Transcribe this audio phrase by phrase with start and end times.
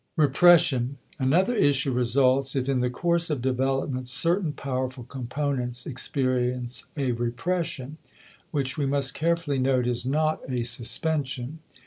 [0.17, 7.11] *Repression.* Another issue results if in the course of development certain powerful components experience a
[7.11, 7.99] repression
[8.49, 11.59] which we must carefully note is not a suspension.